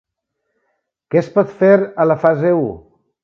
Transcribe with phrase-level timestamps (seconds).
[1.11, 1.71] Què es pot fer
[2.05, 2.67] a la fase u?